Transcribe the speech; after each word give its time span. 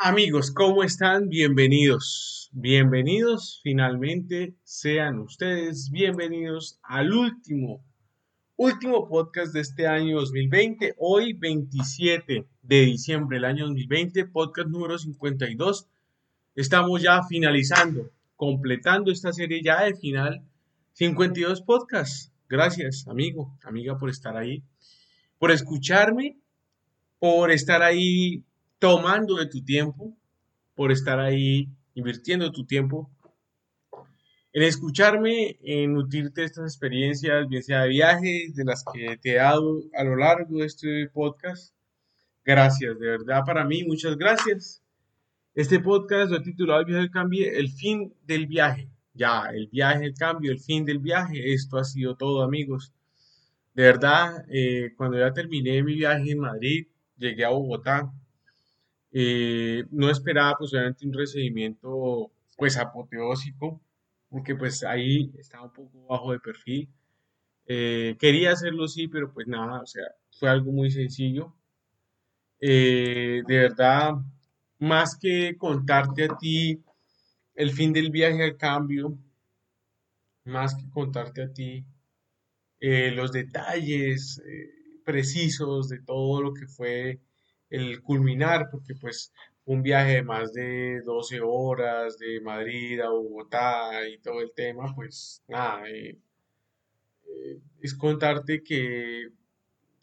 Amigos, 0.00 0.52
¿cómo 0.52 0.84
están? 0.84 1.28
Bienvenidos. 1.28 2.50
Bienvenidos, 2.52 3.58
finalmente 3.64 4.54
sean 4.62 5.18
ustedes 5.18 5.90
bienvenidos 5.90 6.78
al 6.84 7.12
último, 7.12 7.84
último 8.54 9.08
podcast 9.08 9.52
de 9.52 9.60
este 9.60 9.88
año 9.88 10.20
2020, 10.20 10.94
hoy 10.98 11.32
27 11.32 12.46
de 12.62 12.80
diciembre 12.82 13.38
del 13.38 13.44
año 13.46 13.64
2020, 13.64 14.26
podcast 14.26 14.68
número 14.68 14.96
52. 14.96 15.88
Estamos 16.54 17.02
ya 17.02 17.24
finalizando, 17.24 18.08
completando 18.36 19.10
esta 19.10 19.32
serie 19.32 19.64
ya 19.64 19.82
de 19.82 19.96
final, 19.96 20.44
52 20.92 21.62
podcasts. 21.62 22.30
Gracias, 22.48 23.08
amigo, 23.08 23.58
amiga, 23.64 23.98
por 23.98 24.10
estar 24.10 24.36
ahí, 24.36 24.62
por 25.40 25.50
escucharme, 25.50 26.38
por 27.18 27.50
estar 27.50 27.82
ahí 27.82 28.44
tomando 28.78 29.36
de 29.36 29.46
tu 29.46 29.64
tiempo, 29.64 30.16
por 30.74 30.92
estar 30.92 31.18
ahí 31.18 31.68
invirtiendo 31.94 32.52
tu 32.52 32.64
tiempo 32.64 33.10
en 34.52 34.62
escucharme, 34.62 35.58
en 35.62 35.92
nutrirte 35.92 36.42
estas 36.42 36.64
experiencias, 36.64 37.48
bien 37.48 37.62
sea 37.62 37.82
de 37.82 37.90
viajes, 37.90 38.54
de 38.54 38.64
las 38.64 38.84
que 38.92 39.16
te 39.18 39.32
he 39.32 39.34
dado 39.36 39.82
a 39.94 40.02
lo 40.04 40.16
largo 40.16 40.58
de 40.58 40.66
este 40.66 41.08
podcast. 41.12 41.74
Gracias, 42.44 42.98
de 42.98 43.06
verdad, 43.06 43.44
para 43.44 43.64
mí, 43.64 43.84
muchas 43.84 44.16
gracias. 44.16 44.82
Este 45.54 45.80
podcast 45.80 46.30
lo 46.30 46.38
he 46.38 46.42
titulado 46.42 46.80
El 46.80 46.86
viaje 46.86 47.00
del 47.02 47.10
cambio, 47.10 47.46
el 47.52 47.70
fin 47.70 48.14
del 48.24 48.46
viaje. 48.46 48.88
Ya, 49.12 49.42
el 49.52 49.68
viaje, 49.68 50.04
el 50.04 50.14
cambio, 50.14 50.50
el 50.50 50.60
fin 50.60 50.84
del 50.84 50.98
viaje. 50.98 51.52
Esto 51.52 51.78
ha 51.78 51.84
sido 51.84 52.16
todo, 52.16 52.42
amigos. 52.42 52.92
De 53.74 53.82
verdad, 53.82 54.44
eh, 54.48 54.92
cuando 54.96 55.18
ya 55.18 55.32
terminé 55.32 55.82
mi 55.82 55.94
viaje 55.94 56.32
en 56.32 56.38
Madrid, 56.40 56.86
llegué 57.16 57.44
a 57.44 57.50
Bogotá, 57.50 58.12
eh, 59.12 59.84
no 59.90 60.10
esperaba 60.10 60.54
pues 60.58 60.72
obviamente 60.72 61.06
un 61.06 61.12
recibimiento 61.12 62.30
pues 62.56 62.76
apoteósico, 62.76 63.80
porque 64.28 64.54
pues 64.54 64.84
ahí 64.84 65.32
estaba 65.38 65.64
un 65.64 65.72
poco 65.72 66.06
bajo 66.06 66.32
de 66.32 66.40
perfil. 66.40 66.88
Eh, 67.66 68.16
quería 68.18 68.52
hacerlo 68.52 68.88
sí, 68.88 69.08
pero 69.08 69.32
pues 69.32 69.46
nada, 69.46 69.80
o 69.82 69.86
sea, 69.86 70.04
fue 70.32 70.48
algo 70.48 70.72
muy 70.72 70.90
sencillo. 70.90 71.54
Eh, 72.60 73.42
de 73.46 73.58
verdad, 73.58 74.14
más 74.78 75.16
que 75.16 75.56
contarte 75.56 76.24
a 76.24 76.36
ti 76.36 76.82
el 77.54 77.70
fin 77.72 77.92
del 77.92 78.10
viaje 78.10 78.42
al 78.42 78.56
cambio, 78.56 79.16
más 80.44 80.74
que 80.74 80.88
contarte 80.90 81.42
a 81.42 81.52
ti 81.52 81.84
los 82.80 83.32
detalles 83.32 84.40
precisos 85.04 85.88
de 85.88 86.00
todo 86.00 86.42
lo 86.42 86.54
que 86.54 86.66
fue 86.66 87.20
el 87.70 88.02
culminar, 88.02 88.68
porque 88.70 88.94
pues 88.94 89.32
un 89.64 89.82
viaje 89.82 90.14
de 90.14 90.22
más 90.22 90.52
de 90.54 91.02
12 91.04 91.40
horas 91.42 92.18
de 92.18 92.40
Madrid 92.40 93.00
a 93.00 93.10
Bogotá 93.10 94.08
y 94.08 94.18
todo 94.18 94.40
el 94.40 94.52
tema, 94.52 94.94
pues 94.94 95.42
nada, 95.46 95.88
eh, 95.88 96.18
eh, 97.26 97.60
es 97.82 97.94
contarte 97.94 98.62
que 98.62 99.28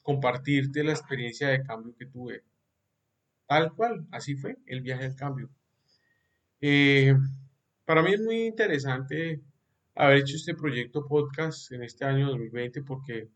compartirte 0.04 0.84
la 0.84 0.92
experiencia 0.92 1.50
de 1.50 1.64
cambio 1.64 1.96
que 1.98 2.06
tuve. 2.06 2.44
Tal 3.48 3.74
cual, 3.74 4.06
así 4.12 4.36
fue 4.36 4.58
el 4.68 4.82
viaje 4.82 5.06
al 5.06 5.16
cambio. 5.16 5.50
Eh, 6.62 7.16
para 7.86 8.04
mí 8.04 8.14
es 8.14 8.22
muy 8.22 8.46
interesante 8.46 9.42
haber 9.96 10.18
hecho 10.18 10.36
este 10.36 10.54
proyecto 10.54 11.08
podcast 11.08 11.72
en 11.72 11.84
este 11.84 12.06
año 12.06 12.28
2020 12.28 12.84
porque 12.84 13.30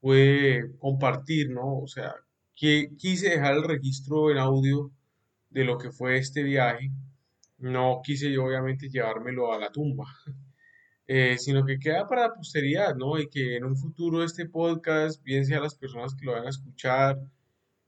puede 0.00 0.76
compartir, 0.78 1.50
¿no? 1.50 1.78
O 1.78 1.86
sea, 1.86 2.14
que 2.54 2.90
quise 2.98 3.30
dejar 3.30 3.54
el 3.54 3.64
registro 3.64 4.30
en 4.30 4.38
audio 4.38 4.90
de 5.50 5.64
lo 5.64 5.78
que 5.78 5.90
fue 5.90 6.18
este 6.18 6.42
viaje. 6.42 6.90
No 7.58 8.00
quise 8.02 8.32
yo 8.32 8.44
obviamente 8.44 8.88
llevármelo 8.88 9.52
a 9.52 9.58
la 9.58 9.70
tumba, 9.70 10.06
eh, 11.06 11.36
sino 11.38 11.64
que 11.64 11.78
queda 11.78 12.08
para 12.08 12.28
la 12.28 12.34
posteridad, 12.34 12.94
¿no? 12.96 13.18
Y 13.18 13.28
que 13.28 13.56
en 13.56 13.64
un 13.64 13.76
futuro 13.76 14.24
este 14.24 14.46
podcast, 14.46 15.22
bien 15.22 15.44
sea 15.46 15.60
las 15.60 15.74
personas 15.74 16.14
que 16.14 16.26
lo 16.26 16.32
van 16.32 16.46
a 16.46 16.50
escuchar, 16.50 17.18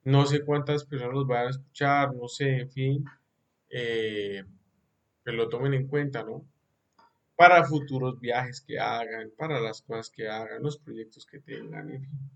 no 0.04 0.26
sé 0.26 0.44
cuántas 0.44 0.84
personas 0.84 1.14
los 1.14 1.26
van 1.26 1.46
a 1.46 1.50
escuchar, 1.50 2.14
no 2.14 2.28
sé, 2.28 2.60
en 2.60 2.70
fin, 2.70 3.04
eh, 3.70 4.44
que 5.24 5.32
lo 5.32 5.48
tomen 5.48 5.74
en 5.74 5.88
cuenta, 5.88 6.22
¿no? 6.22 6.44
Para 7.36 7.64
futuros 7.64 8.20
viajes 8.20 8.60
que 8.60 8.78
hagan, 8.78 9.32
para 9.36 9.60
las 9.60 9.82
cosas 9.82 10.10
que 10.10 10.28
hagan, 10.28 10.62
los 10.62 10.78
proyectos 10.78 11.26
que 11.26 11.40
tengan, 11.40 11.90
en 11.90 12.02
fin. 12.02 12.30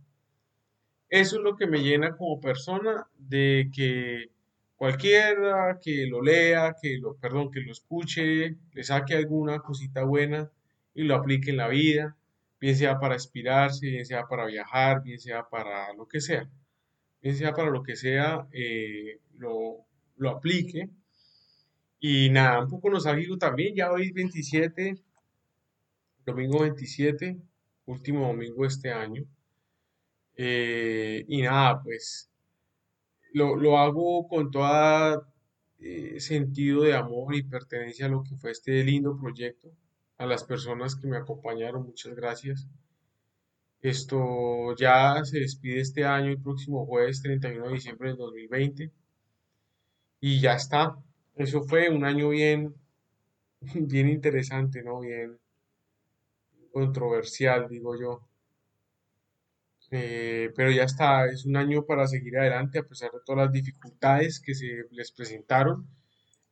Eso 1.11 1.37
es 1.37 1.43
lo 1.43 1.57
que 1.57 1.67
me 1.67 1.83
llena 1.83 2.17
como 2.17 2.41
persona 2.41 3.07
de 3.19 3.71
que 3.75 4.31
cualquiera 4.77 5.79
que 5.83 6.07
lo 6.07 6.23
lea, 6.23 6.75
que 6.81 6.99
lo, 6.99 7.17
perdón, 7.17 7.51
que 7.51 7.61
lo 7.61 7.73
escuche, 7.73 8.57
le 8.73 8.85
saque 8.85 9.15
alguna 9.15 9.61
cosita 9.61 10.05
buena 10.05 10.51
y 10.95 11.05
lo 11.05 11.15
aplique 11.17 11.51
en 11.51 11.57
la 11.59 11.69
vida, 11.69 12.17
bien 12.61 12.77
sea 12.77 12.99
para 13.01 13.15
inspirarse, 13.15 13.87
bien 13.87 14.05
sea 14.07 14.27
para 14.29 14.47
viajar, 14.47 15.03
bien 15.03 15.19
sea 15.19 15.49
para 15.49 15.93
lo 15.95 16.07
que 16.09 16.21
sea, 16.21 16.49
bien 17.23 17.37
sea 17.37 17.55
para 17.55 17.71
lo 17.71 17.83
que 17.83 17.97
sea, 17.97 18.47
eh, 18.53 19.21
lo, 19.39 19.87
lo 20.17 20.31
aplique. 20.31 20.91
Y 22.01 22.31
nada, 22.31 22.61
un 22.61 22.69
poco 22.69 22.91
nostálgico 22.91 23.39
también, 23.39 23.75
ya 23.75 23.91
hoy 23.93 24.11
27, 24.13 24.97
domingo 26.25 26.61
27, 26.61 27.37
último 27.87 28.27
domingo 28.29 28.63
de 28.63 28.69
este 28.69 28.93
año. 28.93 29.25
Eh, 30.41 31.25
y 31.29 31.43
nada, 31.43 31.83
pues 31.83 32.31
lo, 33.33 33.79
hago 33.79 34.29
con 34.29 34.51
todo 34.53 35.27
eh, 35.81 36.21
sentido 36.21 36.83
de 36.85 36.95
amor 36.95 37.35
y 37.35 37.43
pertenencia 37.43 38.07
a 38.07 38.09
lo 38.09 38.23
que 38.23 38.37
fue 38.37 38.53
este 38.53 38.85
lindo 38.85 39.19
proyecto. 39.19 39.69
A 40.17 40.27
las 40.27 40.45
personas 40.45 40.97
que 40.97 41.09
me 41.09 41.17
acompañaron, 41.17 41.85
muchas 41.87 42.15
gracias. 42.15 42.69
Esto 43.83 44.75
ya 44.77 45.25
se 45.25 45.41
despide 45.41 45.81
este 45.81 46.05
año, 46.05 46.31
el 46.31 46.41
próximo 46.41 46.87
jueves 46.87 47.23
31 47.23 47.67
de 47.67 47.75
diciembre 47.75 48.09
del 48.11 48.19
2020. 48.19 48.93
Y 50.21 50.41
ya 50.41 50.55
está. 50.55 50.97
Eso 51.37 51.63
fue 51.63 51.89
un 51.91 52.05
año 52.05 52.29
bien, 52.31 52.75
bien 53.75 54.09
interesante, 54.09 54.83
¿no? 54.83 55.01
Bien 55.01 55.39
controversial, 56.73 57.69
digo 57.69 57.99
yo. 57.99 58.28
Eh, 59.91 60.51
pero 60.55 60.71
ya 60.71 60.85
está, 60.85 61.27
es 61.27 61.47
un 61.47 61.57
año 61.57 61.85
para 61.87 62.07
seguir 62.07 62.37
adelante 62.39 62.79
a 62.79 62.83
pesar 62.87 63.11
de 63.13 63.21
todas 63.25 63.47
las 63.47 63.53
dificultades 63.53 64.41
que 64.41 64.55
se 64.55 64.85
les 64.91 65.13
presentaron. 65.13 65.87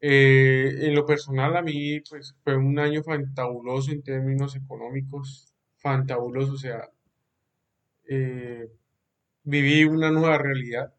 Eh, 0.01 0.87
en 0.87 0.95
lo 0.95 1.07
personal 1.07 1.57
a 1.57 1.63
mí 1.63 2.01
pues 2.09 2.37
fue 2.45 2.57
un 2.57 2.79
año 2.79 3.03
fantabuloso 3.03 3.93
en 3.93 4.03
términos 4.03 4.57
económicos, 4.57 5.55
fantabuloso, 5.79 6.55
o 6.55 6.59
sea, 6.59 6.91
eh, 8.09 8.69
viví 9.45 9.85
una 9.85 10.11
nueva 10.11 10.39
realidad. 10.39 10.93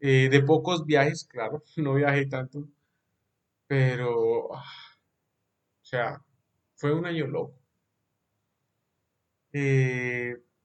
de 0.00 0.42
pocos 0.46 0.84
viajes, 0.84 1.24
claro, 1.24 1.62
no 1.76 1.94
viajé 1.94 2.26
tanto, 2.26 2.68
pero, 3.66 4.54
ah, 4.54 4.62
o 5.82 5.84
sea, 5.84 6.22
fue 6.74 6.94
un 6.94 7.06
año 7.06 7.26
loco 7.26 7.58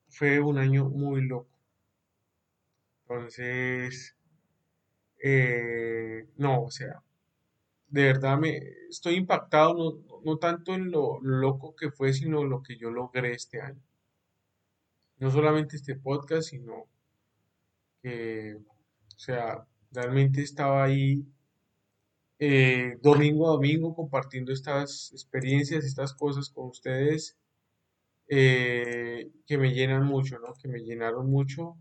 fue 0.10 0.40
un 0.40 0.58
año 0.58 0.86
muy 0.90 1.22
loco. 1.28 1.50
Entonces, 3.08 4.16
eh, 5.24 6.28
no, 6.38 6.64
o 6.64 6.72
sea, 6.72 7.02
de 7.90 8.04
verdad 8.04 8.38
me 8.38 8.58
estoy 8.90 9.16
impactado, 9.16 9.74
no, 9.76 10.22
no 10.24 10.38
tanto 10.38 10.74
en 10.74 10.92
lo 10.92 11.20
loco 11.22 11.76
que 11.76 11.92
fue, 11.92 12.14
sino 12.14 12.44
lo 12.44 12.62
que 12.64 12.78
yo 12.78 12.92
logré 12.92 13.34
este 13.34 13.62
año. 13.62 13.82
No 15.20 15.32
solamente 15.32 15.76
este 15.78 15.96
podcast, 15.96 16.50
sino 16.50 16.88
que, 18.02 18.56
o 18.56 19.20
sea, 19.20 19.66
realmente 19.92 20.42
estaba 20.42 20.84
ahí 20.84 21.26
eh, 22.40 22.98
domingo 23.02 23.48
a 23.48 23.54
domingo 23.54 23.96
compartiendo 23.96 24.52
estas 24.52 25.12
experiencias, 25.12 25.84
estas 25.86 26.14
cosas 26.14 26.50
con 26.50 26.68
ustedes 26.68 27.36
eh, 28.30 29.30
que 29.46 29.58
me 29.58 29.74
llenan 29.74 30.06
mucho, 30.06 30.40
¿no? 30.40 30.54
Que 30.62 30.68
me 30.68 30.80
llenaron 30.80 31.30
mucho 31.30 31.78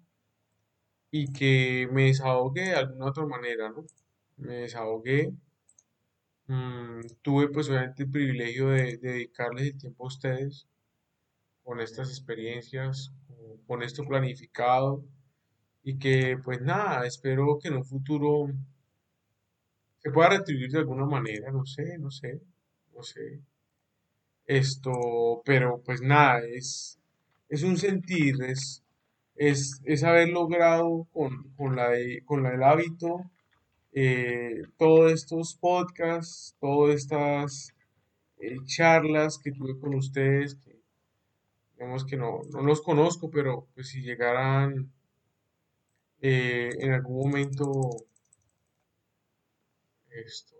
y 1.10 1.32
que 1.32 1.88
me 1.92 2.04
desahogué 2.06 2.62
de 2.62 2.74
alguna 2.76 3.06
otra 3.06 3.26
manera, 3.26 3.68
¿no? 3.70 3.84
Me 4.36 4.56
desahogué. 4.58 5.32
Mm, 6.48 7.00
tuve 7.22 7.48
pues 7.48 7.68
obviamente 7.68 8.04
el 8.04 8.10
privilegio 8.10 8.68
de, 8.68 8.96
dedicarles 8.98 9.66
el 9.66 9.78
tiempo 9.78 10.04
a 10.04 10.06
ustedes 10.08 10.66
con 11.64 11.80
estas 11.80 12.10
experiencias, 12.10 13.12
con 13.66 13.82
esto 13.82 14.04
planificado 14.04 15.04
y 15.82 15.98
que 15.98 16.38
pues 16.44 16.60
nada, 16.62 17.06
espero 17.06 17.58
que 17.60 17.68
en 17.68 17.76
un 17.78 17.84
futuro 17.84 18.48
se 19.98 20.10
pueda 20.10 20.30
retribuir 20.30 20.70
de 20.70 20.78
alguna 20.78 21.04
manera, 21.06 21.50
no 21.52 21.66
sé, 21.66 21.98
no 21.98 22.10
sé, 22.10 22.40
no 22.94 23.02
sé. 23.02 23.40
Esto, 24.46 25.42
pero 25.44 25.82
pues 25.84 26.00
nada, 26.02 26.40
es, 26.46 26.98
es 27.48 27.62
un 27.62 27.76
sentir, 27.76 28.36
es, 28.42 28.82
es, 29.36 30.04
haber 30.04 30.28
logrado 30.30 31.06
con, 31.12 31.50
con 31.56 31.76
la 31.76 31.90
con 32.24 32.46
el 32.46 32.62
hábito 32.62 33.30
eh, 33.92 34.62
todos 34.78 35.12
estos 35.12 35.56
podcasts, 35.56 36.56
todas 36.60 36.96
estas 36.96 37.74
eh, 38.38 38.58
charlas 38.66 39.38
que 39.38 39.52
tuve 39.52 39.78
con 39.80 39.94
ustedes, 39.94 40.54
que 40.56 40.76
digamos 41.74 42.04
que 42.04 42.16
no, 42.16 42.40
no 42.52 42.62
los 42.62 42.82
conozco, 42.82 43.30
pero 43.30 43.66
pues 43.74 43.88
si 43.88 44.02
llegaran 44.02 44.90
eh, 46.20 46.70
en 46.80 46.92
algún 46.92 47.28
momento 47.28 47.64
esto, 50.10 50.56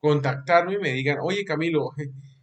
contactarme 0.00 0.74
y 0.74 0.78
me 0.78 0.92
digan, 0.92 1.18
oye 1.20 1.44
Camilo, 1.44 1.90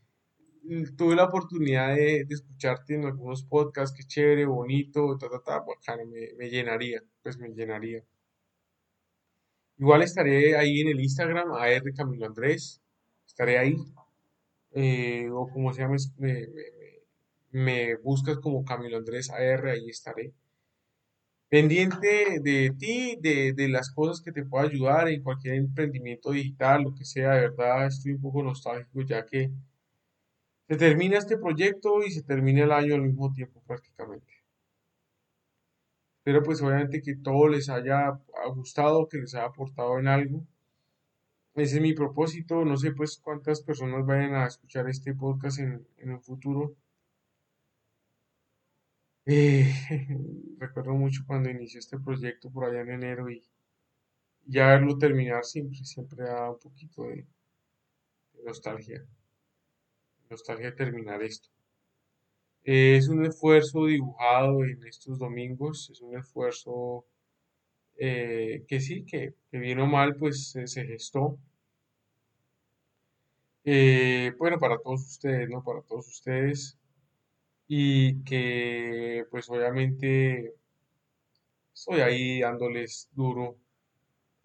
tuve 0.98 1.16
la 1.16 1.26
oportunidad 1.26 1.96
de, 1.96 2.26
escucharte 2.30 2.96
en 2.96 3.06
algunos 3.06 3.44
podcasts, 3.44 3.96
qué 3.96 4.04
chévere, 4.04 4.46
bonito, 4.46 5.18
ta, 5.18 5.30
ta, 5.30 5.42
ta, 5.44 5.60
bacano, 5.60 6.06
me, 6.06 6.34
me 6.38 6.50
llenaría, 6.50 7.02
pues 7.24 7.38
me 7.38 7.50
llenaría. 7.50 8.04
Igual 9.78 10.04
estaré 10.04 10.56
ahí 10.58 10.82
en 10.82 10.90
el 10.90 11.00
Instagram, 11.02 11.52
AR 11.54 11.94
Camilo 11.96 12.26
Andrés, 12.26 12.82
estaré 13.28 13.58
ahí. 13.58 13.76
Eh, 14.74 15.30
o 15.32 15.48
como 15.50 15.74
se 15.74 15.82
llama, 15.82 15.96
me, 16.18 16.48
me, 17.52 17.96
buscas 17.98 18.38
como 18.40 18.64
Camilo 18.66 18.98
Andrés 18.98 19.30
AR, 19.30 19.68
ahí 19.68 19.90
estaré. 19.90 20.34
Pendiente 21.50 22.40
de 22.42 22.72
ti, 22.78 23.18
de, 23.22 23.54
de 23.54 23.70
las 23.70 23.92
cosas 23.92 24.22
que 24.22 24.32
te 24.32 24.44
pueda 24.46 24.66
ayudar 24.66 25.08
en 25.10 25.24
cualquier 25.24 25.56
emprendimiento 25.56 26.32
digital, 26.32 26.84
lo 26.84 26.94
que 26.94 27.06
sea, 27.06 27.32
de 27.34 27.50
verdad 27.50 27.88
estoy 27.88 28.14
un 28.14 28.22
poco 28.22 28.44
nostálgico 28.44 29.02
ya 29.04 29.26
que 29.26 29.52
se 30.68 30.76
termina 30.78 31.18
este 31.18 31.38
proyecto 31.38 32.04
y 32.04 32.12
se 32.12 32.24
termina 32.24 32.64
el 32.64 32.72
año 32.72 32.96
al 32.96 33.02
mismo 33.02 33.32
tiempo 33.34 33.62
prácticamente. 33.66 34.34
Espero 36.20 36.44
pues 36.44 36.62
obviamente 36.62 37.02
que 37.02 37.16
todo 37.16 37.48
les 37.48 37.70
haya 37.70 38.20
gustado, 38.54 39.08
que 39.08 39.18
les 39.20 39.34
haya 39.36 39.46
aportado 39.46 40.00
en 40.00 40.08
algo. 40.08 40.46
Ese 41.56 41.78
es 41.78 41.82
mi 41.82 41.94
propósito. 41.94 42.64
No 42.66 42.78
sé 42.78 42.92
pues 42.92 43.18
cuántas 43.18 43.62
personas 43.62 44.06
vayan 44.06 44.36
a 44.36 44.46
escuchar 44.46 44.88
este 44.90 45.14
podcast 45.14 45.60
en, 45.60 45.88
en 45.98 46.12
un 46.12 46.22
futuro. 46.22 46.76
Eh, 49.28 49.72
recuerdo 50.60 50.94
mucho 50.94 51.24
cuando 51.28 51.50
inicié 51.50 51.80
este 51.80 52.00
proyecto 52.00 52.50
por 52.52 52.66
allá 52.66 52.82
en 52.82 52.90
enero 52.92 53.30
y 53.30 53.44
ya 54.46 54.68
verlo 54.68 54.98
terminar 54.98 55.44
siempre, 55.44 55.78
siempre 55.84 56.24
da 56.24 56.52
un 56.52 56.60
poquito 56.60 57.04
de, 57.04 57.26
de 58.34 58.44
nostalgia. 58.44 59.06
Nostalgia 60.30 60.76
terminar 60.76 61.22
esto. 61.24 61.50
Es 62.64 63.08
un 63.10 63.26
esfuerzo 63.26 63.86
dibujado 63.86 64.64
en 64.66 64.86
estos 64.88 65.20
domingos, 65.20 65.90
es 65.92 66.02
un 66.02 66.18
esfuerzo 66.18 67.06
eh, 67.98 68.66
que 68.68 68.80
sí, 68.80 69.06
que, 69.06 69.36
que, 69.52 69.58
bien 69.60 69.80
o 69.80 69.88
mal, 69.88 70.16
pues 70.16 70.52
se 70.52 70.86
gestó. 70.86 71.38
Eh, 73.68 74.32
bueno, 74.38 74.60
para 74.60 74.78
todos 74.78 75.02
ustedes, 75.02 75.50
¿no? 75.50 75.64
Para 75.64 75.82
todos 75.82 76.08
ustedes. 76.08 76.78
Y 77.68 78.24
que, 78.24 79.26
pues 79.32 79.50
obviamente, 79.50 80.54
estoy 81.74 82.02
ahí 82.02 82.42
dándoles 82.42 83.10
duro 83.14 83.58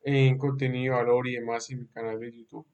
en 0.03 0.39
contenido, 0.39 0.97
valor 0.97 1.29
y 1.29 1.35
demás 1.35 1.71
en 1.71 1.81
mi 1.81 1.87
canal 1.89 2.19
de 2.21 2.33
YouTube. 2.33 2.67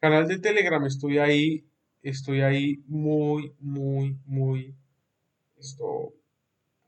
Canal 0.00 0.28
de 0.28 0.38
Telegram, 0.40 0.84
estoy 0.84 1.18
ahí 1.18 1.64
estoy 2.02 2.40
ahí 2.42 2.82
muy, 2.86 3.54
muy, 3.60 4.18
muy 4.26 4.74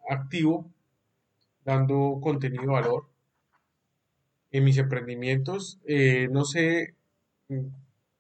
activo, 0.09 0.71
dando 1.65 2.19
contenido 2.21 2.73
valor 2.73 3.07
en 4.51 4.65
mis 4.65 4.79
emprendimientos. 4.79 5.81
Eh, 5.85 6.29
no 6.31 6.45
sé 6.45 6.95
mm, 7.49 7.67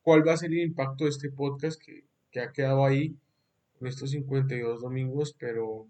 cuál 0.02 0.26
va 0.26 0.34
a 0.34 0.36
ser 0.36 0.52
el 0.52 0.60
impacto 0.60 1.04
de 1.04 1.10
este 1.10 1.30
podcast 1.30 1.80
que, 1.80 2.04
que 2.30 2.40
ha 2.40 2.52
quedado 2.52 2.84
ahí 2.84 3.16
con 3.78 3.88
estos 3.88 4.10
52 4.10 4.80
domingos, 4.82 5.34
pero 5.38 5.88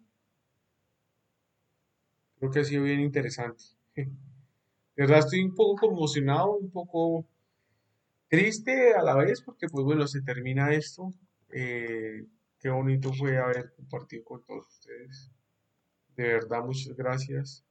creo 2.39 2.51
que 2.51 2.61
ha 2.61 2.65
sido 2.65 2.85
bien 2.85 3.01
interesante. 3.01 3.65
De 3.97 5.03
verdad 5.03 5.19
estoy 5.21 5.43
un 5.43 5.55
poco 5.57 5.89
conmocionado, 5.89 6.55
un 6.57 6.71
poco 6.71 7.27
Triste 8.29 8.95
a 8.95 9.03
la 9.03 9.15
vez 9.17 9.43
porque 9.43 9.69
pues 9.69 9.85
bueno, 9.85 10.07
se 10.07 10.23
termina 10.23 10.73
esto. 10.73 11.13
Eh, 11.53 12.25
qué 12.59 12.69
bonito 12.69 13.13
fue 13.13 13.39
haber 13.39 13.73
compartido 13.75 14.25
con 14.25 14.43
todos 14.45 14.67
ustedes. 14.69 15.31
De 16.17 16.25
verdad, 16.25 16.65
muchas 16.65 16.97
gracias. 16.97 17.65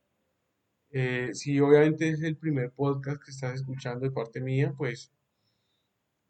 Eh, 0.91 1.31
si 1.33 1.59
obviamente 1.59 2.09
es 2.09 2.21
el 2.21 2.37
primer 2.37 2.71
podcast 2.71 3.21
que 3.23 3.31
estás 3.31 3.55
escuchando 3.55 4.05
de 4.05 4.11
parte 4.11 4.39
mía, 4.39 4.73
pues 4.77 5.11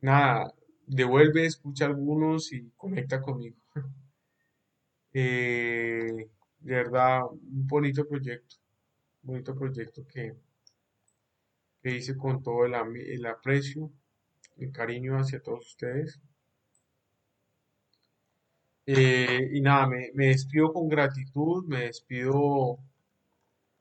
nada, 0.02 0.54
devuelve, 0.88 1.46
escucha 1.46 1.86
algunos 1.86 2.54
y 2.54 2.72
conecta 2.78 3.22
conmigo. 3.22 3.58
Eh, 5.16 6.28
de 6.60 6.76
verdad, 6.76 7.22
un 7.30 7.68
bonito 7.68 8.08
proyecto, 8.08 8.56
bonito 9.22 9.54
proyecto 9.54 10.08
que, 10.08 10.34
que 11.84 11.96
hice 11.96 12.18
con 12.18 12.42
todo 12.42 12.66
el, 12.66 12.74
el 12.98 13.24
aprecio 13.28 13.92
el 14.58 14.72
cariño 14.72 15.18
hacia 15.18 15.42
todos 15.42 15.68
ustedes. 15.68 16.20
Eh, 18.86 19.50
y 19.54 19.62
nada, 19.62 19.88
me, 19.88 20.12
despido 20.28 20.74
con 20.74 20.90
gratitud, 20.90 21.66
me 21.66 21.86
despido 21.86 22.80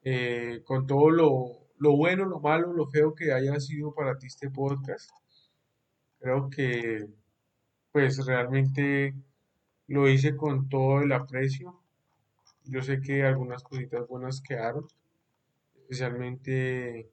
eh, 0.05 0.63
con 0.65 0.87
todo 0.87 1.11
lo, 1.11 1.69
lo, 1.79 1.97
bueno, 1.97 2.25
lo 2.25 2.41
malo, 2.41 2.73
lo 2.73 2.87
feo 2.87 3.15
que 3.15 3.33
haya 3.33 3.59
sido 3.59 3.95
para 3.95 4.17
ti 4.19 4.27
este 4.29 4.51
podcast. 4.51 5.11
Creo 6.21 6.49
que 6.51 7.09
pues 7.91 8.25
realmente 8.25 9.15
lo 9.89 10.09
hice 10.09 10.37
con 10.37 10.69
todo 10.69 11.03
el 11.03 11.13
aprecio. 11.13 11.79
Yo 12.65 12.81
sé 12.83 13.01
que 13.01 13.25
algunas 13.25 13.63
cositas 13.63 14.07
buenas 14.07 14.41
quedaron, 14.41 14.87
especialmente 15.75 17.11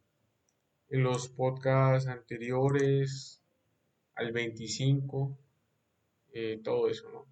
en 0.90 1.04
los 1.04 1.28
podcasts 1.30 2.08
anteriores, 2.08 3.39
al 4.20 4.32
25, 4.32 5.38
eh, 6.34 6.60
todo 6.64 6.90
eso, 6.90 7.10
¿no? 7.12 7.26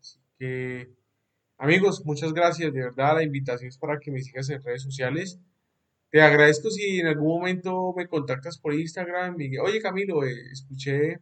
Así 0.00 0.18
que, 0.38 0.90
amigos, 1.58 2.04
muchas 2.04 2.32
gracias, 2.32 2.72
de 2.72 2.80
verdad, 2.80 3.16
la 3.16 3.22
invitación 3.22 3.68
es 3.68 3.78
para 3.78 3.98
que 4.00 4.10
me 4.10 4.20
sigas 4.20 4.50
en 4.50 4.62
redes 4.62 4.82
sociales. 4.82 5.38
Te 6.10 6.20
agradezco 6.20 6.70
si 6.70 7.00
en 7.00 7.06
algún 7.06 7.28
momento 7.38 7.94
me 7.96 8.06
contactas 8.08 8.58
por 8.58 8.74
Instagram 8.74 9.40
y, 9.40 9.58
oye 9.58 9.80
Camilo, 9.80 10.24
eh, 10.24 10.34
escuché, 10.52 11.20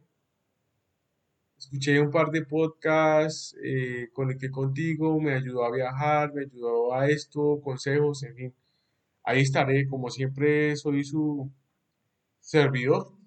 escuché 1.58 2.00
un 2.00 2.10
par 2.10 2.30
de 2.30 2.44
podcasts, 2.44 3.54
eh, 3.62 4.08
conecté 4.12 4.50
contigo, 4.50 5.20
me 5.20 5.34
ayudó 5.34 5.64
a 5.64 5.70
viajar, 5.72 6.32
me 6.32 6.42
ayudó 6.42 6.94
a 6.94 7.08
esto, 7.08 7.60
consejos, 7.62 8.22
en 8.24 8.34
fin. 8.34 8.54
Ahí 9.24 9.42
estaré, 9.42 9.86
como 9.88 10.10
siempre 10.10 10.76
soy 10.76 11.04
su 11.04 11.50
servidor 12.40 13.19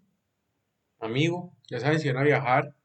amigo. 1.03 1.53
Ya 1.69 1.79
saben, 1.79 1.99
si 1.99 2.07
van 2.07 2.17
a 2.17 2.23
viajar, 2.23 2.75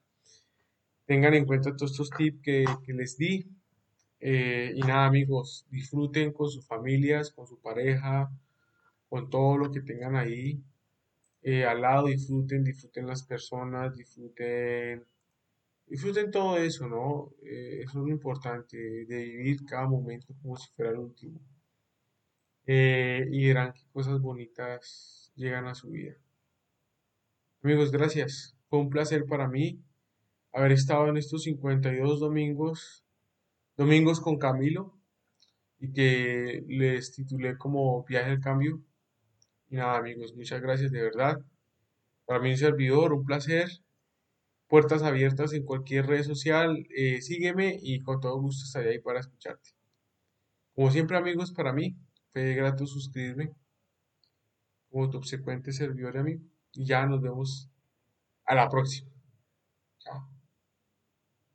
tengan 1.06 1.34
en 1.34 1.46
cuenta 1.46 1.74
todos 1.76 1.92
estos 1.92 2.10
tips 2.10 2.42
que, 2.42 2.64
les 2.88 3.16
di. 3.16 3.46
Eh, 4.20 4.72
y 4.74 4.80
nada, 4.80 5.06
amigos, 5.06 5.66
disfruten 5.70 6.32
con 6.32 6.50
sus 6.50 6.66
familias, 6.66 7.30
con 7.30 7.46
su 7.46 7.60
pareja, 7.60 8.30
con 9.08 9.30
todo 9.30 9.56
lo 9.56 9.70
que 9.70 9.80
tengan 9.80 10.16
ahí 10.16 10.62
eh, 11.42 11.64
al 11.64 11.80
lado. 11.82 12.08
Disfruten, 12.08 12.64
disfruten 12.64 13.06
las 13.06 13.22
personas, 13.22 13.96
disfruten, 13.96 15.04
disfruten 15.86 16.30
todo 16.30 16.58
eso, 16.58 16.88
¿no? 16.88 17.32
Eh, 17.42 17.80
eso 17.84 18.00
es 18.00 18.04
lo 18.06 18.08
importante, 18.08 18.76
de 18.76 19.24
vivir 19.24 19.64
cada 19.64 19.86
momento 19.88 20.34
como 20.42 20.56
si 20.56 20.68
fuera 20.72 20.90
el 20.92 20.98
último. 20.98 21.40
y 22.66 23.46
verán 23.46 23.72
qué 23.72 23.82
cosas 23.92 24.20
bonitas 24.20 25.32
llegan 25.36 25.66
a 25.66 25.74
su 25.74 25.88
vida. 25.90 26.16
Amigos, 27.68 27.92
gracias. 27.92 28.56
Fue 28.70 28.78
un 28.78 28.88
placer 28.88 29.26
para 29.26 29.46
mí 29.46 29.78
haber 30.54 30.72
estado 30.72 31.06
en 31.08 31.18
estos 31.18 31.42
52 31.42 32.18
domingos, 32.18 33.04
domingos 33.76 34.20
con 34.20 34.38
Camilo, 34.38 34.98
y 35.78 35.92
que 35.92 36.64
les 36.66 37.12
titulé 37.12 37.58
como 37.58 38.04
Viaje 38.04 38.30
al 38.30 38.40
Cambio. 38.40 38.80
Y 39.68 39.76
nada, 39.76 39.98
amigos, 39.98 40.34
muchas 40.34 40.62
gracias 40.62 40.90
de 40.92 41.02
verdad. 41.02 41.44
Para 42.24 42.40
mí 42.40 42.52
un 42.52 42.56
servidor, 42.56 43.12
un 43.12 43.26
placer. 43.26 43.68
Puertas 44.66 45.02
abiertas 45.02 45.52
en 45.52 45.66
cualquier 45.66 46.06
red 46.06 46.22
social. 46.22 46.86
Eh, 46.96 47.20
sígueme 47.20 47.78
y 47.82 48.00
con 48.00 48.18
todo 48.18 48.40
gusto 48.40 48.64
estaré 48.64 48.92
ahí 48.92 48.98
para 48.98 49.20
escucharte. 49.20 49.72
Como 50.74 50.90
siempre, 50.90 51.18
amigos, 51.18 51.52
para 51.52 51.74
mí 51.74 51.98
fue 52.32 52.54
grato 52.54 52.86
suscribirme 52.86 53.52
como 54.88 55.10
tu 55.10 55.18
obsecuente 55.18 55.70
servidor 55.70 56.14
y 56.14 56.18
amigo. 56.18 56.57
Y 56.72 56.84
ya 56.86 57.06
nos 57.06 57.20
vemos 57.20 57.68
a 58.44 58.54
la 58.54 58.68
próxima. 58.68 59.10
Chao. 59.98 60.37